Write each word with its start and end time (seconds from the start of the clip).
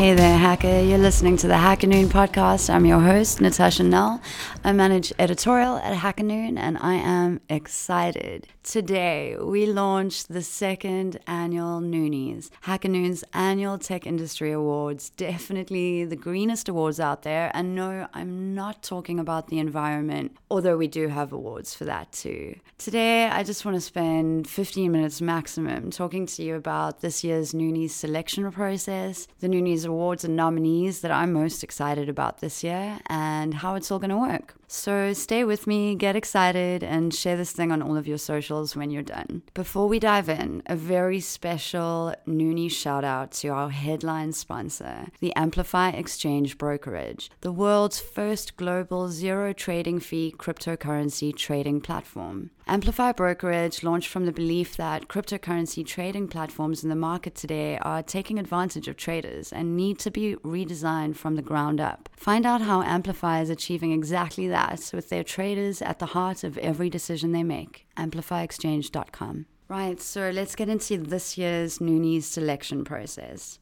Hey 0.00 0.14
there, 0.14 0.38
hacker. 0.38 0.80
You're 0.80 0.96
listening 0.96 1.36
to 1.36 1.46
the 1.46 1.58
Hacker 1.58 1.86
Noon 1.86 2.08
podcast. 2.08 2.72
I'm 2.72 2.86
your 2.86 3.00
host, 3.00 3.38
Natasha 3.38 3.82
Nel. 3.82 4.22
I 4.64 4.72
manage 4.72 5.12
editorial 5.18 5.76
at 5.76 5.94
Hacker 5.94 6.22
Noon, 6.22 6.56
and 6.56 6.78
I 6.78 6.94
am 6.94 7.42
excited. 7.50 8.46
Today, 8.62 9.36
we 9.38 9.66
launched 9.66 10.28
the 10.28 10.40
second 10.40 11.18
annual 11.26 11.80
Noonies, 11.80 12.50
Hacker 12.62 12.88
Noon's 12.88 13.24
annual 13.34 13.76
Tech 13.76 14.06
Industry 14.06 14.52
Awards. 14.52 15.10
Definitely 15.10 16.06
the 16.06 16.16
greenest 16.16 16.70
awards 16.70 16.98
out 16.98 17.22
there. 17.22 17.50
And 17.52 17.74
no, 17.74 18.06
I'm 18.14 18.54
not 18.54 18.82
talking 18.82 19.18
about 19.18 19.48
the 19.48 19.58
environment, 19.58 20.34
although 20.50 20.78
we 20.78 20.88
do 20.88 21.08
have 21.08 21.30
awards 21.30 21.74
for 21.74 21.84
that 21.84 22.10
too. 22.12 22.54
Today, 22.78 23.26
I 23.26 23.42
just 23.42 23.66
want 23.66 23.76
to 23.76 23.82
spend 23.82 24.48
15 24.48 24.90
minutes 24.90 25.20
maximum 25.20 25.90
talking 25.90 26.24
to 26.24 26.42
you 26.42 26.54
about 26.54 27.00
this 27.00 27.22
year's 27.22 27.52
Noonies 27.52 27.90
selection 27.90 28.50
process, 28.50 29.26
the 29.40 29.48
Noonies 29.48 29.89
awards 29.90 30.24
and 30.24 30.36
nominees 30.36 31.00
that 31.02 31.10
I'm 31.10 31.32
most 31.32 31.62
excited 31.62 32.08
about 32.08 32.38
this 32.40 32.64
year, 32.64 33.00
and 33.06 33.54
how 33.54 33.74
it's 33.74 33.90
all 33.90 33.98
going 33.98 34.10
to 34.10 34.16
work. 34.16 34.54
So 34.72 35.12
stay 35.14 35.42
with 35.42 35.66
me, 35.66 35.96
get 35.96 36.14
excited, 36.14 36.84
and 36.84 37.12
share 37.12 37.36
this 37.36 37.50
thing 37.50 37.72
on 37.72 37.82
all 37.82 37.96
of 37.96 38.06
your 38.06 38.18
socials 38.18 38.76
when 38.76 38.88
you're 38.92 39.02
done. 39.02 39.42
Before 39.52 39.88
we 39.88 39.98
dive 39.98 40.28
in, 40.28 40.62
a 40.66 40.76
very 40.76 41.18
special 41.18 42.14
Noonie 42.24 42.70
shout 42.70 43.02
out 43.02 43.32
to 43.32 43.48
our 43.48 43.70
headline 43.70 44.32
sponsor, 44.32 45.08
the 45.18 45.34
Amplify 45.34 45.90
Exchange 45.90 46.56
Brokerage, 46.56 47.32
the 47.40 47.50
world's 47.50 47.98
first 47.98 48.56
global 48.56 49.08
zero 49.08 49.52
trading 49.52 49.98
fee 49.98 50.32
cryptocurrency 50.38 51.34
trading 51.34 51.80
platform. 51.80 52.50
Amplify 52.68 53.10
Brokerage 53.10 53.82
launched 53.82 54.08
from 54.08 54.26
the 54.26 54.30
belief 54.30 54.76
that 54.76 55.08
cryptocurrency 55.08 55.84
trading 55.84 56.28
platforms 56.28 56.84
in 56.84 56.88
the 56.88 56.94
market 56.94 57.34
today 57.34 57.76
are 57.78 58.04
taking 58.04 58.38
advantage 58.38 58.86
of 58.86 58.96
traders 58.96 59.52
and 59.52 59.76
need 59.76 59.98
to 59.98 60.12
be 60.12 60.36
redesigned 60.44 61.16
from 61.16 61.34
the 61.34 61.42
ground 61.42 61.80
up. 61.80 62.08
Find 62.14 62.46
out 62.46 62.60
how 62.60 62.82
Amplify 62.82 63.40
is 63.40 63.50
achieving 63.50 63.90
exactly 63.90 64.46
that 64.46 64.59
with 64.92 65.08
their 65.08 65.24
traders 65.24 65.82
at 65.82 65.98
the 65.98 66.06
heart 66.06 66.44
of 66.44 66.58
every 66.58 66.90
decision 66.90 67.32
they 67.32 67.42
make. 67.42 67.86
AmplifyExchange.com. 67.96 69.46
Right, 69.68 70.00
so 70.00 70.30
let's 70.30 70.56
get 70.56 70.68
into 70.68 70.98
this 70.98 71.38
year's 71.38 71.78
Noonies 71.78 72.24
selection 72.24 72.84
process. 72.84 73.58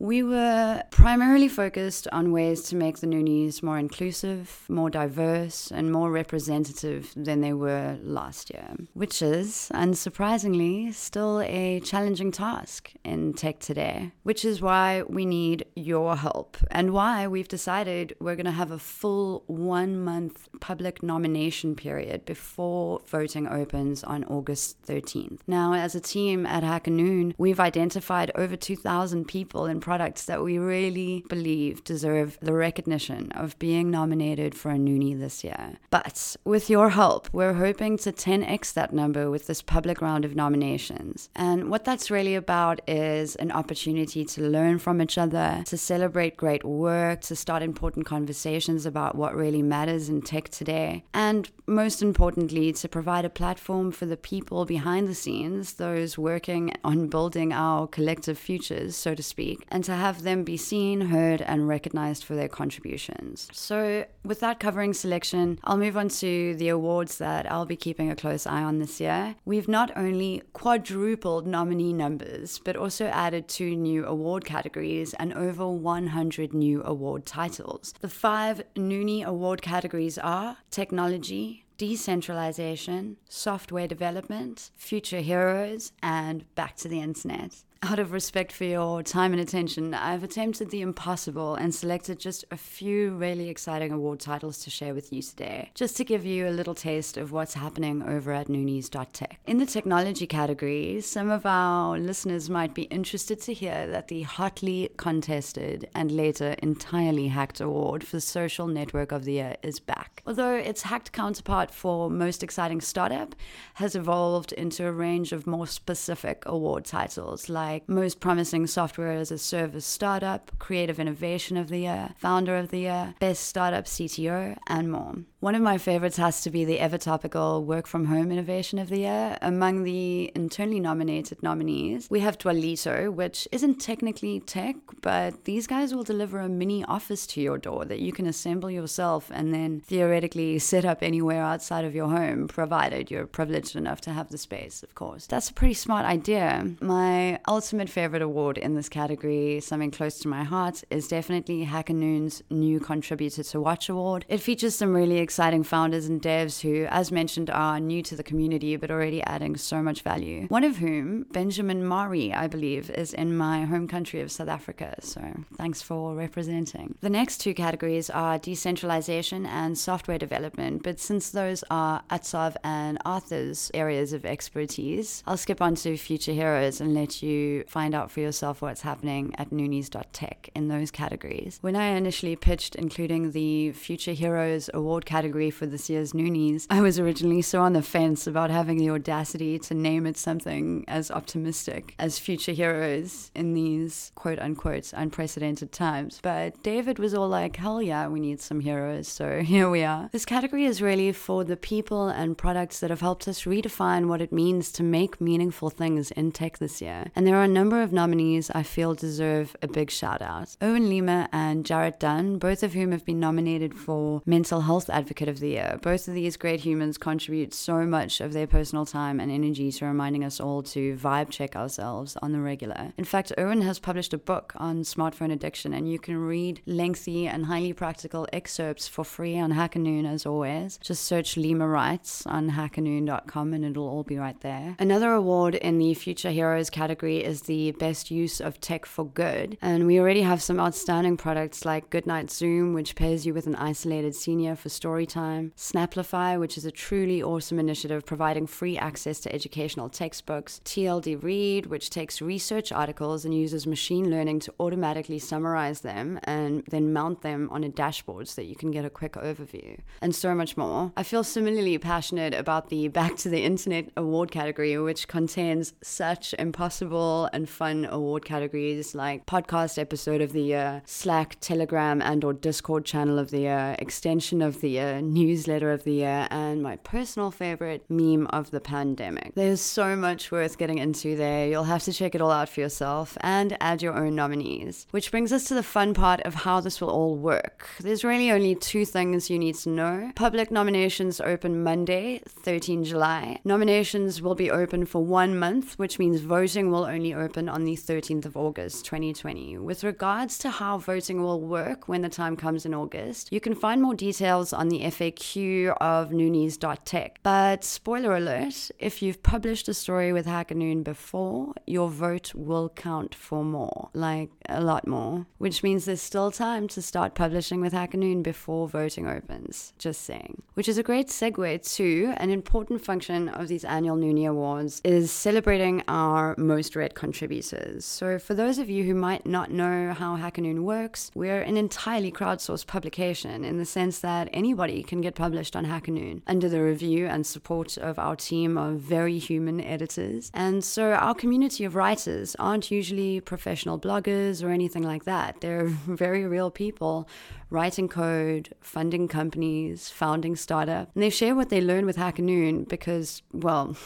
We 0.00 0.22
were 0.22 0.84
primarily 0.90 1.48
focused 1.48 2.06
on 2.12 2.30
ways 2.30 2.62
to 2.68 2.76
make 2.76 2.98
the 2.98 3.08
Noonies 3.08 3.64
more 3.64 3.78
inclusive, 3.78 4.64
more 4.68 4.90
diverse, 4.90 5.72
and 5.72 5.90
more 5.90 6.12
representative 6.12 7.12
than 7.16 7.40
they 7.40 7.52
were 7.52 7.98
last 8.00 8.52
year, 8.54 8.76
which 8.94 9.20
is, 9.22 9.68
unsurprisingly, 9.74 10.94
still 10.94 11.40
a 11.40 11.80
challenging 11.80 12.30
task 12.30 12.92
in 13.04 13.32
tech 13.32 13.58
today, 13.58 14.12
which 14.22 14.44
is 14.44 14.62
why 14.62 15.02
we 15.08 15.26
need 15.26 15.64
your 15.74 16.14
help 16.14 16.56
and 16.70 16.92
why 16.92 17.26
we've 17.26 17.48
decided 17.48 18.14
we're 18.20 18.36
going 18.36 18.46
to 18.46 18.52
have 18.52 18.70
a 18.70 18.78
full 18.78 19.42
one 19.48 19.98
month 19.98 20.48
public 20.60 21.02
nomination 21.02 21.74
period 21.74 22.24
before 22.24 23.00
voting 23.08 23.48
opens 23.48 24.04
on 24.04 24.22
August 24.26 24.80
13th. 24.82 25.40
Now, 25.48 25.72
as 25.72 25.96
a 25.96 26.00
team 26.00 26.46
at 26.46 26.62
Hacker 26.62 26.92
Noon, 26.92 27.34
we've 27.36 27.58
identified 27.58 28.30
over 28.36 28.54
2,000 28.54 29.26
people 29.26 29.66
in 29.66 29.80
products 29.88 30.26
that 30.26 30.44
we 30.44 30.58
really 30.58 31.24
believe 31.30 31.82
deserve 31.82 32.36
the 32.42 32.52
recognition 32.52 33.32
of 33.32 33.58
being 33.58 33.90
nominated 33.90 34.54
for 34.54 34.70
a 34.70 34.76
Noonie 34.76 35.18
this 35.18 35.42
year. 35.42 35.78
But 35.88 36.36
with 36.44 36.68
your 36.68 36.90
help, 36.90 37.30
we're 37.32 37.54
hoping 37.54 37.96
to 38.04 38.12
10x 38.12 38.74
that 38.74 38.92
number 38.92 39.30
with 39.30 39.46
this 39.46 39.62
public 39.62 40.02
round 40.02 40.26
of 40.26 40.36
nominations. 40.36 41.30
And 41.34 41.70
what 41.70 41.86
that's 41.86 42.10
really 42.10 42.34
about 42.34 42.82
is 42.86 43.34
an 43.36 43.50
opportunity 43.50 44.26
to 44.26 44.42
learn 44.42 44.78
from 44.78 45.00
each 45.00 45.16
other, 45.16 45.62
to 45.64 45.78
celebrate 45.78 46.36
great 46.36 46.64
work, 46.64 47.22
to 47.22 47.34
start 47.34 47.62
important 47.62 48.04
conversations 48.04 48.84
about 48.84 49.14
what 49.14 49.34
really 49.34 49.62
matters 49.62 50.10
in 50.10 50.20
tech 50.20 50.50
today, 50.50 51.02
and 51.14 51.50
most 51.66 52.02
importantly, 52.02 52.74
to 52.74 52.88
provide 52.88 53.24
a 53.24 53.30
platform 53.30 53.90
for 53.90 54.04
the 54.04 54.18
people 54.18 54.66
behind 54.66 55.08
the 55.08 55.14
scenes, 55.14 55.74
those 55.74 56.18
working 56.18 56.72
on 56.84 57.08
building 57.08 57.54
our 57.54 57.86
collective 57.86 58.36
futures, 58.36 58.96
so 58.96 59.14
to 59.14 59.22
speak, 59.22 59.64
and 59.78 59.84
to 59.84 59.94
have 59.94 60.24
them 60.24 60.42
be 60.42 60.56
seen, 60.56 61.02
heard, 61.02 61.40
and 61.40 61.68
recognized 61.68 62.24
for 62.24 62.34
their 62.34 62.48
contributions. 62.48 63.48
So, 63.52 64.06
with 64.24 64.40
that 64.40 64.58
covering 64.58 64.92
selection, 64.92 65.60
I'll 65.62 65.76
move 65.76 65.96
on 65.96 66.08
to 66.22 66.56
the 66.56 66.68
awards 66.70 67.18
that 67.18 67.48
I'll 67.48 67.64
be 67.64 67.76
keeping 67.76 68.10
a 68.10 68.16
close 68.16 68.44
eye 68.44 68.64
on 68.64 68.80
this 68.80 69.00
year. 69.00 69.36
We've 69.44 69.68
not 69.68 69.92
only 69.94 70.42
quadrupled 70.52 71.46
nominee 71.46 71.92
numbers, 71.92 72.60
but 72.64 72.74
also 72.74 73.06
added 73.06 73.46
two 73.46 73.76
new 73.76 74.04
award 74.04 74.44
categories 74.44 75.14
and 75.14 75.32
over 75.34 75.68
100 75.68 76.52
new 76.52 76.82
award 76.82 77.24
titles. 77.24 77.94
The 78.00 78.08
five 78.08 78.60
Noonie 78.74 79.22
award 79.22 79.62
categories 79.62 80.18
are 80.18 80.56
technology, 80.72 81.66
decentralization, 81.76 83.16
software 83.28 83.86
development, 83.86 84.72
future 84.74 85.20
heroes, 85.20 85.92
and 86.02 86.52
back 86.56 86.74
to 86.78 86.88
the 86.88 87.00
internet. 87.00 87.62
Out 87.80 88.00
of 88.00 88.10
respect 88.10 88.50
for 88.50 88.64
your 88.64 89.04
time 89.04 89.32
and 89.32 89.40
attention, 89.40 89.94
I've 89.94 90.24
attempted 90.24 90.70
the 90.70 90.80
impossible 90.80 91.54
and 91.54 91.72
selected 91.72 92.18
just 92.18 92.44
a 92.50 92.56
few 92.56 93.12
really 93.12 93.48
exciting 93.48 93.92
award 93.92 94.18
titles 94.18 94.58
to 94.64 94.70
share 94.70 94.94
with 94.94 95.12
you 95.12 95.22
today, 95.22 95.70
just 95.74 95.96
to 95.98 96.04
give 96.04 96.26
you 96.26 96.48
a 96.48 96.50
little 96.50 96.74
taste 96.74 97.16
of 97.16 97.30
what's 97.30 97.54
happening 97.54 98.02
over 98.02 98.32
at 98.32 98.48
Noonies.tech. 98.48 99.38
In 99.46 99.58
the 99.58 99.64
technology 99.64 100.26
category, 100.26 101.00
some 101.00 101.30
of 101.30 101.46
our 101.46 101.96
listeners 101.96 102.50
might 102.50 102.74
be 102.74 102.82
interested 102.82 103.40
to 103.42 103.54
hear 103.54 103.86
that 103.86 104.08
the 104.08 104.22
hotly 104.22 104.90
contested 104.96 105.88
and 105.94 106.10
later 106.10 106.56
entirely 106.58 107.28
hacked 107.28 107.60
award 107.60 108.04
for 108.04 108.18
Social 108.18 108.66
Network 108.66 109.12
of 109.12 109.24
the 109.24 109.34
Year 109.34 109.56
is 109.62 109.78
back. 109.78 110.22
Although 110.26 110.56
its 110.56 110.82
hacked 110.82 111.12
counterpart 111.12 111.70
for 111.70 112.10
Most 112.10 112.42
Exciting 112.42 112.80
Startup 112.80 113.36
has 113.74 113.94
evolved 113.94 114.50
into 114.52 114.84
a 114.84 114.92
range 114.92 115.32
of 115.32 115.46
more 115.46 115.68
specific 115.68 116.42
award 116.44 116.84
titles 116.84 117.48
like 117.48 117.67
like 117.68 117.86
Most 117.86 118.18
Promising 118.18 118.66
Software 118.66 119.12
as 119.12 119.30
a 119.30 119.36
Service 119.36 119.84
Startup, 119.84 120.50
Creative 120.58 120.98
Innovation 120.98 121.58
of 121.58 121.68
the 121.68 121.80
Year, 121.80 122.14
Founder 122.16 122.56
of 122.56 122.70
the 122.70 122.78
Year, 122.78 123.14
Best 123.20 123.44
Startup 123.44 123.84
CTO, 123.84 124.56
and 124.68 124.90
more. 124.90 125.16
One 125.40 125.54
of 125.54 125.62
my 125.62 125.78
favorites 125.78 126.16
has 126.16 126.40
to 126.42 126.50
be 126.50 126.64
the 126.64 126.80
ever 126.80 126.98
topical 126.98 127.64
Work 127.64 127.86
from 127.86 128.06
Home 128.06 128.32
Innovation 128.32 128.78
of 128.78 128.88
the 128.88 129.00
Year. 129.00 129.38
Among 129.40 129.84
the 129.84 130.32
internally 130.34 130.80
nominated 130.80 131.42
nominees, 131.42 132.08
we 132.10 132.20
have 132.20 132.38
Dwalito, 132.38 133.12
which 133.12 133.46
isn't 133.52 133.80
technically 133.80 134.40
tech, 134.40 134.74
but 135.00 135.44
these 135.44 135.68
guys 135.68 135.94
will 135.94 136.02
deliver 136.02 136.40
a 136.40 136.48
mini 136.48 136.84
office 136.86 137.24
to 137.28 137.40
your 137.40 137.58
door 137.58 137.84
that 137.84 138.00
you 138.00 138.12
can 138.12 138.26
assemble 138.26 138.70
yourself 138.70 139.30
and 139.32 139.54
then 139.54 139.80
theoretically 139.86 140.58
set 140.58 140.84
up 140.84 141.02
anywhere 141.02 141.42
outside 141.42 141.84
of 141.84 141.94
your 141.94 142.08
home, 142.08 142.48
provided 142.48 143.10
you're 143.10 143.26
privileged 143.26 143.76
enough 143.76 144.00
to 144.00 144.10
have 144.10 144.30
the 144.30 144.38
space, 144.38 144.82
of 144.82 144.94
course. 144.94 145.26
That's 145.26 145.50
a 145.50 145.54
pretty 145.54 145.74
smart 145.74 146.04
idea. 146.04 146.74
My 146.80 147.38
ultimate 147.58 147.90
favorite 147.90 148.22
award 148.22 148.56
in 148.56 148.76
this 148.76 148.88
category, 148.88 149.58
something 149.58 149.90
close 149.90 150.20
to 150.20 150.28
my 150.28 150.44
heart, 150.44 150.84
is 150.90 151.08
definitely 151.08 151.64
Hacker 151.64 151.92
Noon's 151.92 152.40
new 152.50 152.78
Contributor 152.78 153.42
to 153.42 153.60
Watch 153.60 153.88
Award. 153.88 154.24
It 154.28 154.38
features 154.38 154.76
some 154.76 154.94
really 154.94 155.18
exciting 155.18 155.64
founders 155.64 156.06
and 156.06 156.22
devs 156.22 156.60
who, 156.60 156.86
as 156.88 157.10
mentioned, 157.10 157.50
are 157.50 157.80
new 157.80 158.00
to 158.02 158.14
the 158.14 158.22
community 158.22 158.76
but 158.76 158.92
already 158.92 159.24
adding 159.24 159.56
so 159.56 159.82
much 159.82 160.02
value. 160.02 160.46
One 160.46 160.62
of 160.62 160.76
whom, 160.76 161.24
Benjamin 161.32 161.84
Mari, 161.84 162.32
I 162.32 162.46
believe, 162.46 162.90
is 162.90 163.12
in 163.12 163.36
my 163.36 163.64
home 163.64 163.88
country 163.88 164.20
of 164.20 164.30
South 164.30 164.48
Africa. 164.48 164.94
So 165.00 165.20
thanks 165.56 165.82
for 165.82 166.14
representing. 166.14 166.94
The 167.00 167.10
next 167.10 167.38
two 167.38 167.54
categories 167.54 168.08
are 168.08 168.38
decentralization 168.38 169.46
and 169.46 169.76
software 169.76 170.18
development, 170.18 170.84
but 170.84 171.00
since 171.00 171.30
those 171.30 171.64
are 171.72 172.04
Utsav 172.08 172.54
and 172.62 172.98
Arthur's 173.04 173.72
areas 173.74 174.12
of 174.12 174.24
expertise, 174.24 175.24
I'll 175.26 175.36
skip 175.36 175.60
on 175.60 175.74
to 175.82 175.96
future 175.96 176.32
heroes 176.32 176.80
and 176.80 176.94
let 176.94 177.20
you 177.20 177.47
find 177.66 177.94
out 177.94 178.10
for 178.10 178.20
yourself 178.20 178.62
what's 178.62 178.82
happening 178.82 179.34
at 179.38 179.50
Noonies.tech 179.50 180.50
in 180.54 180.68
those 180.68 180.90
categories. 180.90 181.58
When 181.60 181.76
I 181.76 181.86
initially 181.96 182.36
pitched 182.36 182.74
including 182.74 183.32
the 183.32 183.72
Future 183.72 184.12
Heroes 184.12 184.70
Award 184.72 185.04
category 185.06 185.50
for 185.50 185.66
this 185.66 185.90
year's 185.90 186.12
Noonies, 186.14 186.66
I 186.70 186.80
was 186.80 186.98
originally 186.98 187.42
so 187.42 187.60
on 187.62 187.72
the 187.72 187.82
fence 187.82 188.26
about 188.26 188.50
having 188.50 188.78
the 188.78 188.90
audacity 188.90 189.58
to 189.60 189.74
name 189.74 190.06
it 190.06 190.16
something 190.16 190.84
as 190.88 191.10
optimistic 191.10 191.94
as 191.98 192.18
Future 192.18 192.52
Heroes 192.52 193.30
in 193.34 193.54
these 193.54 194.12
quote 194.14 194.38
unquote 194.38 194.92
unprecedented 194.94 195.72
times. 195.72 196.20
But 196.22 196.62
David 196.62 196.98
was 196.98 197.14
all 197.14 197.28
like, 197.28 197.56
hell 197.56 197.82
yeah, 197.82 198.08
we 198.08 198.20
need 198.20 198.40
some 198.40 198.60
heroes. 198.60 199.08
So 199.08 199.40
here 199.42 199.68
we 199.68 199.82
are. 199.82 200.08
this 200.12 200.24
category 200.24 200.64
is 200.64 200.82
really 200.82 201.12
for 201.12 201.44
the 201.44 201.56
people 201.56 202.08
and 202.08 202.36
products 202.36 202.80
that 202.80 202.90
have 202.90 203.00
helped 203.00 203.26
us 203.28 203.44
redefine 203.44 204.06
what 204.06 204.20
it 204.20 204.32
means 204.32 204.70
to 204.72 204.82
make 204.82 205.20
meaningful 205.20 205.70
things 205.70 206.10
in 206.12 206.32
tech 206.32 206.58
this 206.58 206.80
year. 206.80 207.06
And 207.14 207.26
there 207.26 207.36
are 207.38 207.44
a 207.44 207.48
number 207.48 207.82
of 207.82 207.92
nominees 207.92 208.50
I 208.50 208.64
feel 208.64 208.94
deserve 208.94 209.54
a 209.62 209.68
big 209.68 209.90
shout 209.90 210.20
out. 210.22 210.56
Owen 210.60 210.88
Lima 210.88 211.28
and 211.32 211.64
Jarrett 211.64 212.00
Dunn, 212.00 212.38
both 212.38 212.64
of 212.64 212.72
whom 212.72 212.90
have 212.90 213.04
been 213.04 213.20
nominated 213.20 213.74
for 213.74 214.22
Mental 214.26 214.62
Health 214.62 214.90
Advocate 214.90 215.28
of 215.28 215.38
the 215.38 215.50
Year. 215.50 215.78
Both 215.80 216.08
of 216.08 216.14
these 216.14 216.36
great 216.36 216.60
humans 216.60 216.98
contribute 216.98 217.54
so 217.54 217.86
much 217.86 218.20
of 218.20 218.32
their 218.32 218.48
personal 218.48 218.86
time 218.86 219.20
and 219.20 219.30
energy 219.30 219.70
to 219.70 219.86
reminding 219.86 220.24
us 220.24 220.40
all 220.40 220.64
to 220.64 220.96
vibe 220.96 221.30
check 221.30 221.54
ourselves 221.54 222.16
on 222.22 222.32
the 222.32 222.40
regular. 222.40 222.92
In 222.98 223.04
fact, 223.04 223.32
Owen 223.38 223.62
has 223.62 223.78
published 223.78 224.12
a 224.12 224.18
book 224.18 224.52
on 224.56 224.82
smartphone 224.82 225.32
addiction, 225.32 225.72
and 225.72 225.88
you 225.88 226.00
can 226.00 226.16
read 226.16 226.60
lengthy 226.66 227.28
and 227.28 227.46
highly 227.46 227.72
practical 227.72 228.26
excerpts 228.32 228.88
for 228.88 229.04
free 229.04 229.38
on 229.38 229.52
Hacker 229.52 229.78
Noon 229.78 230.06
as 230.06 230.26
always. 230.26 230.78
Just 230.82 231.04
search 231.04 231.36
Lima 231.36 231.68
Writes 231.68 232.26
on 232.26 232.50
hackernoon.com 232.50 233.54
and 233.54 233.64
it'll 233.64 233.88
all 233.88 234.02
be 234.02 234.18
right 234.18 234.40
there. 234.40 234.74
Another 234.80 235.12
award 235.12 235.54
in 235.54 235.78
the 235.78 235.94
Future 235.94 236.30
Heroes 236.30 236.68
category 236.68 237.27
is 237.28 237.42
the 237.42 237.72
Best 237.72 238.10
Use 238.10 238.40
of 238.40 238.58
Tech 238.58 238.86
for 238.86 239.04
Good, 239.04 239.58
and 239.60 239.86
we 239.86 240.00
already 240.00 240.22
have 240.22 240.42
some 240.42 240.58
outstanding 240.58 241.18
products 241.18 241.66
like 241.66 241.90
Goodnight 241.90 242.30
Zoom, 242.30 242.72
which 242.72 242.96
pairs 242.96 243.26
you 243.26 243.34
with 243.34 243.46
an 243.46 243.54
isolated 243.54 244.14
senior 244.14 244.56
for 244.56 244.70
story 244.70 245.04
time, 245.04 245.52
Snapplify, 245.54 246.38
which 246.38 246.56
is 246.56 246.64
a 246.64 246.70
truly 246.70 247.22
awesome 247.22 247.58
initiative 247.58 248.06
providing 248.06 248.46
free 248.46 248.78
access 248.78 249.20
to 249.20 249.34
educational 249.34 249.90
textbooks, 249.90 250.62
TLD 250.64 251.22
Read, 251.22 251.66
which 251.66 251.90
takes 251.90 252.22
research 252.22 252.72
articles 252.72 253.26
and 253.26 253.34
uses 253.34 253.66
machine 253.66 254.10
learning 254.10 254.40
to 254.40 254.54
automatically 254.58 255.18
summarize 255.18 255.82
them 255.82 256.18
and 256.24 256.64
then 256.70 256.94
mount 256.94 257.20
them 257.20 257.50
on 257.52 257.62
a 257.62 257.68
dashboard 257.68 258.26
so 258.26 258.40
that 258.40 258.48
you 258.48 258.56
can 258.56 258.70
get 258.70 258.86
a 258.86 258.90
quick 258.90 259.12
overview, 259.12 259.76
and 260.00 260.14
so 260.14 260.34
much 260.34 260.56
more. 260.56 260.92
I 260.96 261.02
feel 261.02 261.22
similarly 261.22 261.76
passionate 261.76 262.32
about 262.32 262.70
the 262.70 262.88
Back 262.88 263.16
to 263.16 263.28
the 263.28 263.44
Internet 263.44 263.90
award 263.98 264.30
category, 264.30 264.78
which 264.78 265.08
contains 265.08 265.74
such 265.82 266.34
impossible 266.38 267.17
and 267.26 267.48
fun 267.48 267.86
award 267.90 268.24
categories 268.24 268.94
like 268.94 269.26
podcast 269.26 269.78
episode 269.78 270.20
of 270.20 270.32
the 270.32 270.42
year, 270.42 270.82
Slack, 270.86 271.36
Telegram, 271.40 272.00
and 272.00 272.24
or 272.24 272.32
Discord 272.32 272.84
channel 272.84 273.18
of 273.18 273.30
the 273.30 273.40
year, 273.40 273.76
extension 273.78 274.42
of 274.42 274.60
the 274.60 274.70
year, 274.70 275.02
newsletter 275.02 275.72
of 275.72 275.84
the 275.84 275.92
year, 275.92 276.28
and 276.30 276.62
my 276.62 276.76
personal 276.76 277.30
favorite, 277.30 277.84
meme 277.88 278.26
of 278.28 278.50
the 278.50 278.60
pandemic. 278.60 279.34
There's 279.34 279.60
so 279.60 279.96
much 279.96 280.30
worth 280.30 280.58
getting 280.58 280.78
into 280.78 281.16
there. 281.16 281.48
You'll 281.48 281.64
have 281.64 281.84
to 281.84 281.92
check 281.92 282.14
it 282.14 282.20
all 282.20 282.30
out 282.30 282.48
for 282.48 282.60
yourself 282.60 283.16
and 283.20 283.56
add 283.60 283.82
your 283.82 283.94
own 283.94 284.14
nominees. 284.14 284.86
Which 284.90 285.10
brings 285.10 285.32
us 285.32 285.44
to 285.44 285.54
the 285.54 285.62
fun 285.62 285.94
part 285.94 286.20
of 286.22 286.34
how 286.34 286.60
this 286.60 286.80
will 286.80 286.90
all 286.90 287.16
work. 287.16 287.68
There's 287.80 288.04
really 288.04 288.30
only 288.30 288.54
two 288.54 288.84
things 288.84 289.30
you 289.30 289.38
need 289.38 289.54
to 289.56 289.68
know. 289.68 290.12
Public 290.14 290.50
nominations 290.50 291.20
open 291.20 291.62
Monday, 291.62 292.20
13 292.26 292.84
July. 292.84 293.38
Nominations 293.44 294.20
will 294.20 294.34
be 294.34 294.50
open 294.50 294.84
for 294.84 295.04
one 295.04 295.38
month, 295.38 295.78
which 295.78 295.98
means 295.98 296.20
voting 296.20 296.70
will 296.70 296.84
only 296.84 296.97
open 297.06 297.48
on 297.48 297.64
the 297.64 297.76
13th 297.76 298.26
of 298.26 298.36
August, 298.36 298.84
2020. 298.84 299.58
With 299.58 299.84
regards 299.84 300.36
to 300.38 300.50
how 300.50 300.78
voting 300.78 301.22
will 301.22 301.40
work 301.40 301.88
when 301.88 302.02
the 302.02 302.08
time 302.08 302.36
comes 302.36 302.66
in 302.66 302.74
August, 302.74 303.32
you 303.32 303.40
can 303.40 303.54
find 303.54 303.80
more 303.80 303.94
details 303.94 304.52
on 304.52 304.68
the 304.68 304.80
FAQ 304.80 305.76
of 305.80 306.10
noonies.tech. 306.10 307.20
But 307.22 307.64
spoiler 307.64 308.16
alert, 308.16 308.70
if 308.78 309.00
you've 309.02 309.22
published 309.22 309.68
a 309.68 309.74
story 309.74 310.12
with 310.12 310.26
Hacker 310.26 310.54
Noon 310.54 310.82
before, 310.82 311.54
your 311.66 311.88
vote 311.88 312.34
will 312.34 312.68
count 312.70 313.14
for 313.14 313.44
more, 313.44 313.90
like 313.94 314.30
a 314.48 314.60
lot 314.60 314.86
more, 314.86 315.26
which 315.38 315.62
means 315.62 315.84
there's 315.84 316.02
still 316.02 316.30
time 316.30 316.68
to 316.68 316.82
start 316.82 317.14
publishing 317.14 317.60
with 317.60 317.72
Hacker 317.72 317.98
Noon 317.98 318.22
before 318.22 318.68
voting 318.68 319.06
opens. 319.06 319.72
Just 319.78 320.02
saying. 320.02 320.42
Which 320.54 320.68
is 320.68 320.78
a 320.78 320.82
great 320.82 321.08
segue 321.08 321.76
to 321.76 322.14
an 322.16 322.30
important 322.30 322.84
function 322.84 323.28
of 323.28 323.48
these 323.48 323.64
annual 323.64 323.96
Noonie 323.96 324.28
Awards 324.28 324.80
is 324.84 325.10
celebrating 325.10 325.82
our 325.88 326.34
most 326.38 326.76
read 326.76 326.87
contributors. 326.94 327.84
So 327.84 328.18
for 328.18 328.34
those 328.34 328.58
of 328.58 328.68
you 328.68 328.84
who 328.84 328.94
might 328.94 329.26
not 329.26 329.50
know 329.50 329.92
how 329.92 330.16
Hacker 330.16 330.42
Noon 330.42 330.64
works, 330.64 331.10
we're 331.14 331.40
an 331.40 331.56
entirely 331.56 332.12
crowdsourced 332.12 332.66
publication 332.66 333.44
in 333.44 333.58
the 333.58 333.64
sense 333.64 334.00
that 334.00 334.28
anybody 334.32 334.82
can 334.82 335.00
get 335.00 335.14
published 335.14 335.56
on 335.56 335.64
Hacker 335.64 335.92
Noon 335.92 336.22
under 336.26 336.48
the 336.48 336.62
review 336.62 337.06
and 337.06 337.26
support 337.26 337.76
of 337.76 337.98
our 337.98 338.16
team 338.16 338.56
of 338.56 338.80
very 338.80 339.18
human 339.18 339.60
editors. 339.60 340.30
And 340.34 340.64
so 340.64 340.92
our 340.92 341.14
community 341.14 341.64
of 341.64 341.74
writers 341.74 342.36
aren't 342.38 342.70
usually 342.70 343.20
professional 343.20 343.78
bloggers 343.78 344.42
or 344.42 344.50
anything 344.50 344.82
like 344.82 345.04
that. 345.04 345.40
They're 345.40 345.66
very 345.86 346.26
real 346.26 346.50
people 346.50 347.08
writing 347.50 347.88
code, 347.88 348.54
funding 348.60 349.08
companies, 349.08 349.88
founding 349.88 350.36
startup. 350.36 350.90
And 350.94 351.02
they 351.02 351.10
share 351.10 351.34
what 351.34 351.48
they 351.48 351.60
learn 351.60 351.86
with 351.86 351.96
Hacker 351.96 352.22
Noon 352.22 352.64
because, 352.64 353.22
well, 353.32 353.76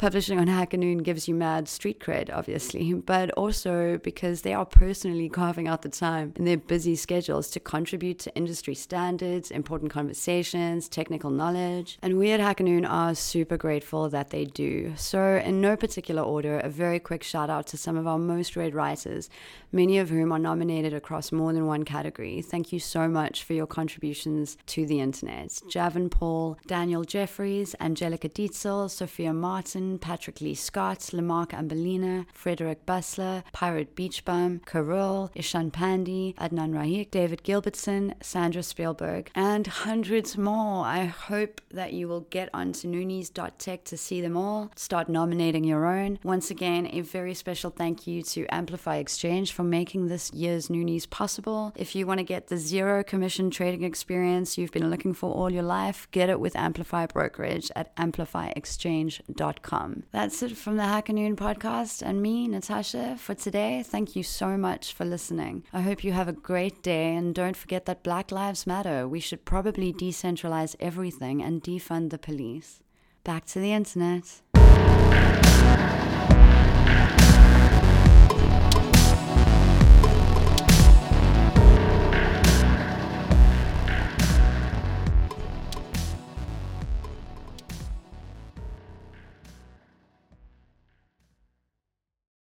publishing 0.00 0.38
on 0.38 0.46
Hacker 0.46 0.78
Noon 0.78 0.98
gives 0.98 1.28
you 1.28 1.34
mad 1.34 1.68
street 1.68 2.00
cred, 2.00 2.30
obviously, 2.32 2.94
but 3.12 3.30
also 3.32 3.98
because 3.98 4.40
they 4.40 4.54
are 4.54 4.64
personally 4.64 5.28
carving 5.28 5.68
out 5.68 5.82
the 5.82 5.90
time 5.90 6.32
in 6.36 6.46
their 6.46 6.56
busy 6.56 6.96
schedules 6.96 7.50
to 7.50 7.60
contribute 7.60 8.18
to 8.20 8.34
industry 8.34 8.74
standards, 8.74 9.50
important 9.50 9.92
conversations, 9.92 10.88
technical 10.88 11.28
knowledge. 11.28 11.98
And 12.00 12.18
we 12.18 12.30
at 12.30 12.40
Hacker 12.40 12.64
Noon 12.64 12.86
are 12.86 13.14
super 13.14 13.58
grateful 13.58 14.08
that 14.08 14.30
they 14.30 14.46
do. 14.46 14.94
So, 14.96 15.42
in 15.44 15.60
no 15.60 15.76
particular 15.76 16.22
order, 16.22 16.58
a 16.60 16.70
very 16.70 16.98
quick 16.98 17.22
shout 17.22 17.50
out 17.50 17.66
to 17.66 17.76
some 17.76 17.98
of 17.98 18.06
our 18.06 18.18
most 18.18 18.56
read 18.56 18.74
writers, 18.74 19.28
many 19.70 19.98
of 19.98 20.08
whom 20.08 20.32
are 20.32 20.38
nominated 20.38 20.94
across 20.94 21.30
more 21.30 21.52
than 21.52 21.66
one 21.66 21.84
category. 21.84 22.40
Thank 22.40 22.72
you 22.72 22.78
so 22.78 23.06
much 23.06 23.44
for 23.44 23.52
your 23.52 23.66
contributions 23.66 24.56
to 24.66 24.86
the 24.86 25.00
internet. 25.00 25.60
Javin 25.68 26.10
Paul, 26.10 26.56
Daniel 26.66 27.04
Jeffries, 27.04 27.74
Angelica 27.80 28.30
Dietzel, 28.30 28.88
Sophia 28.90 29.34
Martin, 29.34 29.89
Patrick 29.98 30.40
Lee 30.40 30.54
Scott, 30.54 31.00
Limarc 31.12 31.50
Ambalina, 31.50 32.26
Frederik 32.32 32.86
Bussler, 32.86 33.42
Pirate 33.52 33.94
Beachbum, 33.96 34.64
Karul, 34.64 35.30
Ishan 35.34 35.70
Pandey, 35.70 36.34
Adnan 36.36 36.72
Rahik, 36.72 37.10
David 37.10 37.42
Gilbertson, 37.42 38.14
Sandra 38.22 38.62
Spielberg, 38.62 39.30
and 39.34 39.66
hundreds 39.66 40.36
more. 40.36 40.84
I 40.84 41.04
hope 41.04 41.60
that 41.70 41.92
you 41.92 42.08
will 42.08 42.22
get 42.22 42.48
onto 42.52 42.88
noonies.tech 42.88 43.84
to 43.84 43.96
see 43.96 44.20
them 44.20 44.36
all, 44.36 44.70
start 44.76 45.08
nominating 45.08 45.64
your 45.64 45.86
own. 45.86 46.18
Once 46.22 46.50
again, 46.50 46.88
a 46.92 47.00
very 47.00 47.34
special 47.34 47.70
thank 47.70 48.06
you 48.06 48.22
to 48.22 48.46
Amplify 48.54 48.96
Exchange 48.96 49.52
for 49.52 49.64
making 49.64 50.08
this 50.08 50.32
year's 50.32 50.68
Noonies 50.68 51.08
possible. 51.08 51.72
If 51.76 51.94
you 51.94 52.06
want 52.06 52.18
to 52.18 52.24
get 52.24 52.48
the 52.48 52.58
zero 52.58 53.02
commission 53.02 53.50
trading 53.50 53.82
experience 53.84 54.58
you've 54.58 54.72
been 54.72 54.90
looking 54.90 55.14
for 55.14 55.32
all 55.32 55.50
your 55.50 55.62
life, 55.62 56.08
get 56.10 56.28
it 56.28 56.40
with 56.40 56.54
Amplify 56.56 57.06
Brokerage 57.06 57.70
at 57.74 57.94
amplifyexchange.com. 57.96 59.79
Um, 59.80 60.02
that's 60.12 60.42
it 60.42 60.56
from 60.56 60.76
the 60.76 60.84
Hacker 60.84 61.12
Noon 61.12 61.36
podcast 61.36 62.02
and 62.02 62.20
me, 62.20 62.46
Natasha, 62.48 63.16
for 63.18 63.34
today. 63.34 63.82
Thank 63.82 64.14
you 64.14 64.22
so 64.22 64.56
much 64.58 64.92
for 64.92 65.04
listening. 65.04 65.64
I 65.72 65.80
hope 65.80 66.04
you 66.04 66.12
have 66.12 66.28
a 66.28 66.32
great 66.32 66.82
day 66.82 67.14
and 67.14 67.34
don't 67.34 67.56
forget 67.56 67.86
that 67.86 68.02
Black 68.02 68.30
Lives 68.30 68.66
Matter. 68.66 69.08
We 69.08 69.20
should 69.20 69.44
probably 69.44 69.92
decentralize 69.92 70.76
everything 70.80 71.42
and 71.42 71.62
defund 71.62 72.10
the 72.10 72.18
police. 72.18 72.82
Back 73.24 73.46
to 73.46 73.58
the 73.58 73.72
internet. 73.72 74.42